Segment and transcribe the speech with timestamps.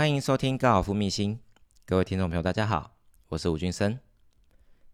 [0.00, 1.38] 欢迎收听高尔夫秘辛，
[1.84, 2.96] 各位听众朋友，大家好，
[3.28, 4.00] 我是吴俊生。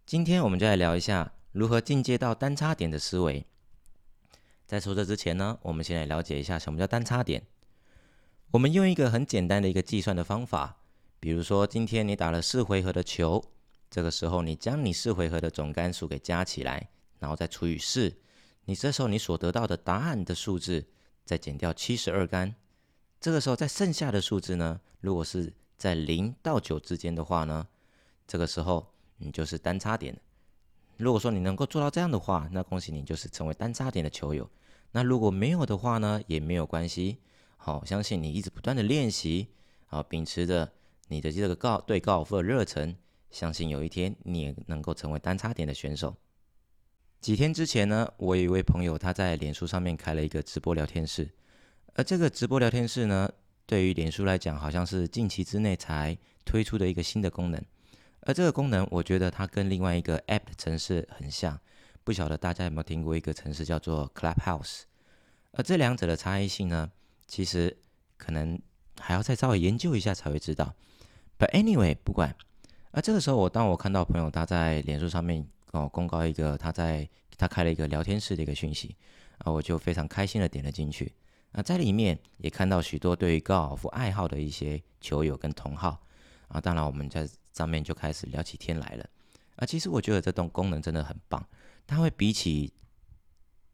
[0.04, 3.46] 今天我们就来聊一下如何进阶到单差点的思维。
[4.66, 7.46] 在说这之前呢，我们先来了解一下什么叫单差点。
[8.50, 10.78] 我们用一个很简单的一个计算的方法，
[11.20, 13.44] 比如说今天你打了四回合的球，
[13.88, 16.88] 这个时候你将你四回合的总杆数给加起来，
[17.20, 18.12] 然后再除以四，
[18.64, 20.84] 你这时候你所得到的答案的数字
[21.24, 22.56] 再减掉七十二杆。
[23.26, 27.66] 这个时候，在剩下的数字呢，如果是在零到九之间的话呢，
[28.24, 30.16] 这个时候你就是单差点。
[30.96, 34.48] 如果说你能够做到这样的话，那恭喜你就是成为单差点的球友。
[34.92, 37.18] 那如果没有的话呢，也没有关系。
[37.56, 39.48] 好，相信你一直不断的练习，
[39.86, 40.70] 好，秉持着
[41.08, 42.94] 你的这个高对高尔夫的热忱，
[43.32, 46.14] 相信有一天你也能够成为单差点的选手。
[47.20, 51.28] 几天之前呢，我有一位朋友他在脸书上面开了一个直播聊天室。
[51.98, 53.26] 而这个直播聊天室呢，
[53.64, 56.14] 对于脸书来讲，好像是近期之内才
[56.44, 57.58] 推出的一个新的功能。
[58.20, 61.58] 而这个功能，我觉得它跟另外一个 App 的城市很像。
[62.04, 64.82] 不晓得大家有没有听过一个城市叫做 Clubhouse？
[65.52, 66.92] 而这两者的差异性呢，
[67.26, 67.74] 其实
[68.18, 68.60] 可能
[69.00, 70.74] 还要再稍微研究一下才会知道。
[71.38, 72.36] But anyway，不管。
[72.90, 78.94] 而这个时候，我当我看到朋友他在脸书上面哦公告一个他在他开了一个聊天室的一个讯息，
[79.38, 81.10] 啊，我就非常开心的点了进去。
[81.56, 86.02] 那在里面也看到许多对于高尔夫爱好的一些球友跟同好
[86.48, 89.08] 啊，当然我们在上面就开始聊起天来了。
[89.56, 91.42] 啊，其实我觉得这种功能真的很棒，
[91.86, 92.70] 它会比起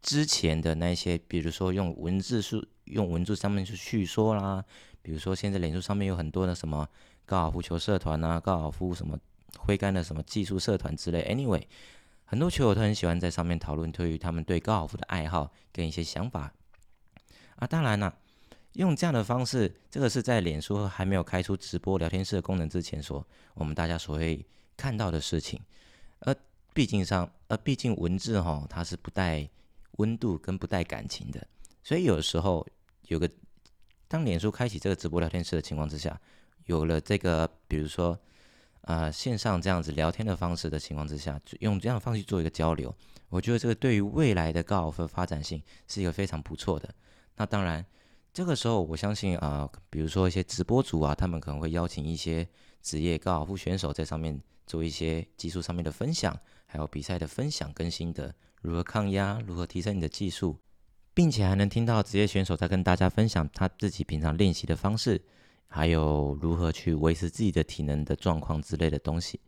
[0.00, 4.64] 之前的那些，比如说用文字书、用文字上面去叙说啦，
[5.02, 6.88] 比如说现在脸书上面有很多的什么
[7.26, 9.18] 高尔夫球社团啊、高尔夫什么
[9.58, 11.24] 挥杆的什么技术社团之类。
[11.24, 11.64] Anyway，
[12.26, 16.52] 很多球友都很喜欢在上面讨论对于他们对高尔夫的爱好跟一些想法。
[17.62, 18.12] 啊，当然了，
[18.72, 23.24] 用这样的方式，这个是在脸书还没有开出直播聊天室的功能之前，所
[23.54, 24.44] 我们大家所会
[24.76, 25.60] 看到的事情。
[26.22, 26.34] 而
[26.74, 29.48] 毕竟上，而毕竟文字哈，它是不带
[29.98, 31.46] 温度跟不带感情的，
[31.84, 32.66] 所以有时候
[33.02, 33.30] 有个
[34.08, 36.20] 当脸书开启这个直播聊天室的情况之下，
[36.64, 38.18] 有了这个比如说
[38.80, 42.92] 啊线上这样子聊天的方式的情况之下，用这样方式做一个交流，
[43.28, 46.92] 我觉得这个对于未来的高尔夫发展性是一个非常不错的。
[47.36, 47.84] 那当然，
[48.32, 52.46] 这个时候我相信啊，比如说一些直播主啊，他们可能会邀请一些
[52.80, 60.58] 职业高尔夫选手在上面做一些技术上面的分享，还有比赛的分享跟心得，如何抗压，如何提升你的技术，
[61.14, 65.20] 并且还能听到职业选手在跟大家分享他自己平常练习的方式，
[65.68, 69.40] 还有如何去维持自己的体能的状况之类的东西。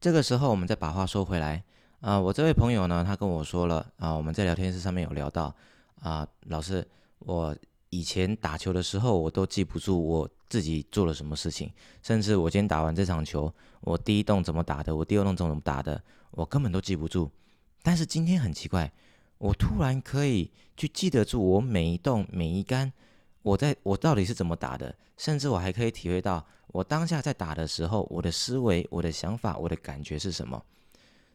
[0.00, 1.62] 这个时候，我们再把话说回来
[2.00, 5.54] 啊，我这位朋友呢，他跟我说了啊，我们在聊天室上面有聊到。
[6.00, 6.86] 啊，老师，
[7.18, 7.56] 我
[7.90, 11.70] 以前打球的时候，我都记不住我自己做了什么事情，
[12.02, 17.30] 甚至我今天打完这场球，我第一洞怎么打的，我第二洞怎么打的，我根本都记不住。
[17.82, 18.90] 但是今天很奇怪，
[19.38, 22.92] 我突然可以去记得住我每一洞每一杆，
[23.42, 30.62] 我在我到底是怎么打的，甚至我还可以体会到我当下在打的时候，我的思维、我的想法、我的感觉是什么。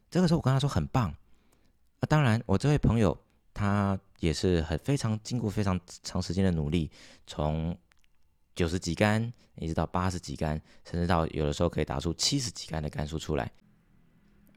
[0.09, 1.09] 这个时候我跟他说很棒。
[1.99, 3.15] 啊，当然，我这位朋友。
[3.55, 6.91] 他也是很非常经过非常长时间的努力，
[7.25, 7.75] 从
[8.53, 13.51] 九十几杆一直到八十几杆，甚至到有的时候可以打出七十几杆的杆数出来。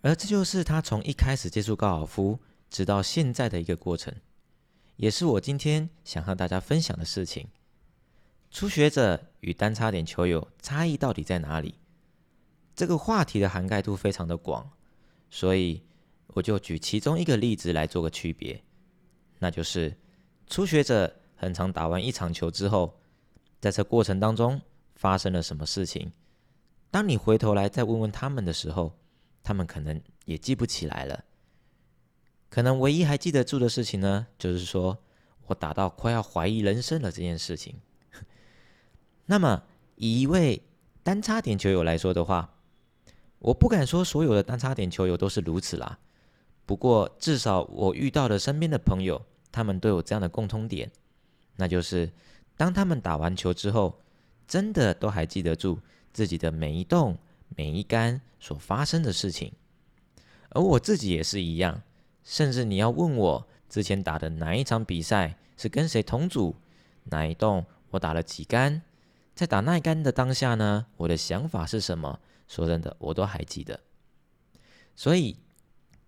[0.02, 4.12] 而这就是他从一开始接触高尔夫，直到现在的一个过程，
[4.96, 7.48] 也是我今天想和大家分享的事情。
[8.50, 11.76] 初学者与单差点球友差异到底在哪里？
[12.74, 14.70] 这个话题的涵盖度非常的广，
[15.30, 15.82] 所以
[16.28, 18.64] 我就举其中一个例子来做个区别。
[19.38, 19.96] 那就是
[20.46, 22.98] 初学者很常打完一场球之后，
[23.60, 24.60] 在这过程当中
[24.94, 26.12] 发生了什么事情？
[26.90, 28.98] 当你回头来再问问他们的时候，
[29.42, 31.24] 他们可能也记不起来了。
[32.48, 34.98] 可能唯一还记得住的事情呢，就是说
[35.46, 37.76] 我打到快要怀疑人生了这件事情。
[39.26, 39.62] 那么
[39.96, 40.62] 以一位
[41.02, 42.54] 单差点球友来说的话，
[43.38, 45.98] 我不敢说所有的单差点球友都是如此啦。
[46.64, 50.90] 不过，至少我遇到的身边的朋友，他们都有这样的共通点，
[51.56, 52.10] 那就是
[52.56, 54.00] 当他们打完球之后，
[54.46, 55.78] 真的都还记得住
[56.12, 57.18] 自己的每一动、
[57.56, 59.52] 每一杆所发生的事情。
[60.50, 61.82] 而我自己也是一样，
[62.22, 66.56] 甚至你要问我之前打的哪一场比赛是跟谁同组，
[67.04, 68.82] 哪一动我打了几杆，
[69.34, 72.20] 在打那一杆的当下呢，我的想法是什么？
[72.46, 73.80] 说真的，我都还记得。
[74.94, 75.36] 所以。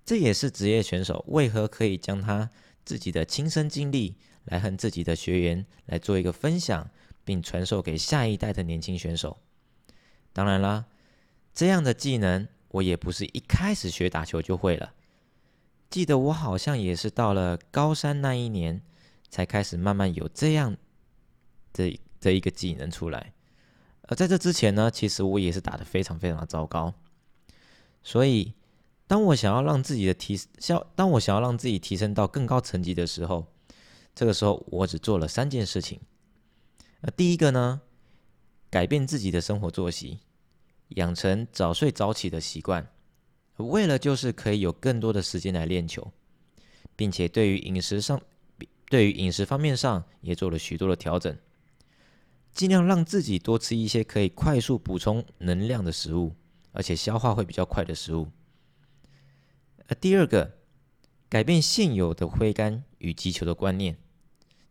[0.02, 2.50] 这也是职业选手为何可以将他
[2.84, 6.90] 自己的亲身经历来和自己的学员来做一个分享，
[7.24, 9.38] 并传授给下一代的年轻选手。
[10.32, 10.86] 当然啦，
[11.52, 14.94] 这样的技能我也不是一开始学打球就会了。
[15.88, 18.80] 记得我好像也是到了高三那一年，
[19.28, 20.76] 才开始慢慢有这样
[21.72, 23.32] 的的一个技能出来。
[24.02, 26.94] 而在这之前呢，其实我也是打得非常非常的糟糕。
[28.02, 28.54] 所以，
[29.10, 33.44] 当我想要让自己的提效，当我想要让自己提升到更高层级的时候，
[34.14, 35.98] 这个时候我只做了三件事情。
[37.00, 37.80] 呃，第一个呢，
[38.70, 40.20] 改变自己的生活作息，
[40.90, 42.88] 养成早睡早起的习惯。
[43.56, 46.12] 为了就是可以有更多的时间来练球，
[46.94, 48.22] 并且对于饮食上，
[48.88, 51.36] 对于饮食方面上也做了许多的调整，
[52.52, 56.36] 尽量让自己多吃一些可以快速补充能量的食物，
[56.70, 58.28] 而且消化会比较快的食物。
[59.94, 60.58] 第二个，
[61.28, 63.96] 改变现有的挥杆与击球的观念。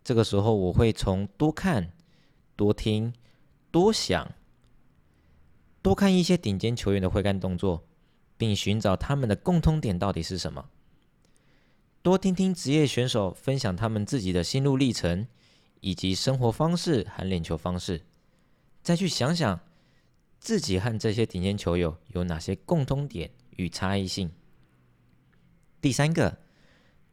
[0.04, 1.92] 这个时候，我会从多看、
[2.56, 3.14] 多听、
[3.72, 4.32] 多想，
[5.82, 7.86] 多看一些顶尖球员的挥杆动作。
[8.40, 10.70] 并寻找他们的共通点到底是什么？
[12.02, 15.28] 多听听职业选手分享他们自己的心路历程，
[15.82, 18.06] 以及生活方式和练球方式，
[18.82, 19.60] 再去想想
[20.40, 24.32] 自己和这些顶尖球友有哪些共通点与差异性。
[25.82, 26.38] 第三个，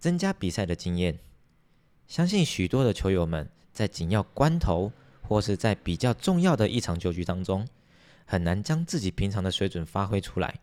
[0.01, 1.19] 增加比赛的经验。
[2.09, 4.93] 相信许多的球友们在紧要关头，
[5.23, 7.69] 或是在比较重要的一场球局当中，
[8.25, 10.61] 很难将自己平常的水准发挥出来。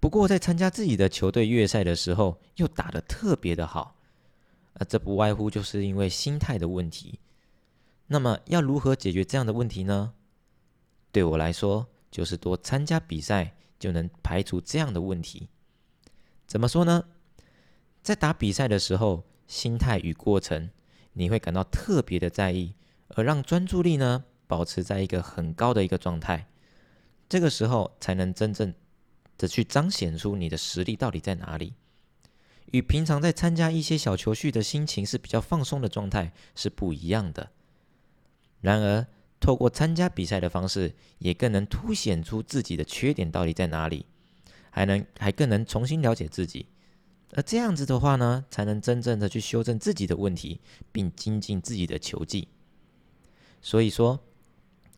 [0.00, 3.96] 不过，在参加自己的球队月赛的时候，又打得特别的好，
[4.74, 7.18] 呃，这不外乎就是因为心态的问题。
[8.06, 10.12] 那么，要如何解决这样的问题呢？
[11.12, 15.48] 对我来说，就是多参加比赛，就能排除这样的问题。
[16.46, 17.04] 怎么说呢？
[18.02, 20.70] 在打比赛的时候，心态与过程，
[21.12, 22.74] 你会感到特别的在意，
[23.08, 26.48] 而让专注力呢，保持在一个很高的一个状态，
[27.28, 28.74] 这个时候才能真正。
[29.38, 31.74] 的去彰显出你的实力到底在哪里，
[32.72, 37.50] 与平常在参加一些小球序的心情是比较放松的状态是不一样的。
[38.62, 39.06] 然而，
[39.38, 44.06] 透过参加比赛的方式，也更能凸显出自己的缺点到底在哪里，
[44.76, 46.66] 还能还更能重新了解自己。
[47.32, 50.60] 而这样子的话呢，才能真正的去修正自己的问题，
[50.92, 52.48] 并精进自己的球技。
[53.62, 54.20] 所以说，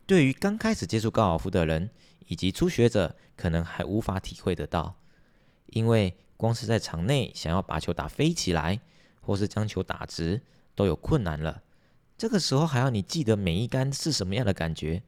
[0.05, 1.89] 对于刚开始接触高尔夫的人，
[2.27, 4.97] 以及初学者可能还无法体会得到，
[5.67, 8.81] 因为光是在场内想要把球打飞起来，
[9.21, 10.41] 或是将球打直，
[10.75, 11.63] 都有困难了。
[12.17, 15.01] 这个时候还要你记得每一杆是什么样的感觉，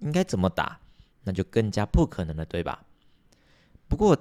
[0.00, 0.78] 应该怎么打，
[1.24, 2.84] 那就更加不可能了，对吧？
[3.90, 4.16] 不过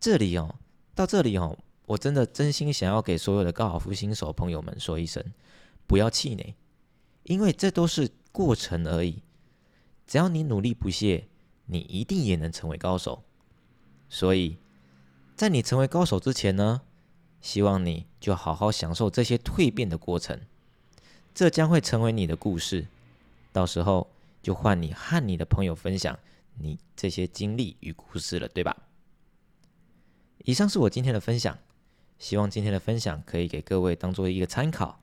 [0.00, 0.54] 这里哦，
[0.94, 5.22] 到这里哦，我真的真心想要给所有的高尔夫新手朋友们说一声，
[5.86, 6.54] 不要气馁，
[7.24, 9.22] 因为这都是过程而已，
[10.06, 11.28] 只要你努力不懈。
[11.70, 13.22] 你一定也能成为高手，
[14.08, 14.56] 所以，
[15.36, 16.80] 在你成为高手之前呢，
[17.42, 20.40] 希望你就好好享受这些蜕变的过程，
[21.34, 22.86] 这将会成为你的故事，
[23.52, 24.08] 到时候
[24.42, 26.18] 就换你和你的朋友分享
[26.60, 28.76] 你这些经历与故事了，对吧？
[30.44, 31.58] 以上是我今天的分享，
[32.18, 35.00] 希望今天的分享可以给各位当做一个参考。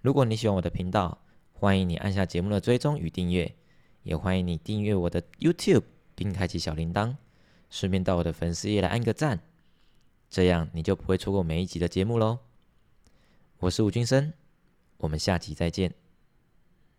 [0.00, 1.22] 如果你喜欢我的频道，
[1.52, 3.54] 欢迎你按下节目的追踪与订阅。
[4.02, 5.82] 也欢迎你订阅我的 YouTube，
[6.14, 7.16] 并开启小铃铛，
[7.68, 9.40] 顺便到我的粉丝页来按个赞，
[10.30, 12.38] 这样你就不会错过每一集的节目喽。
[13.58, 14.32] 我是吴君生，
[14.96, 15.99] 我们下集再见。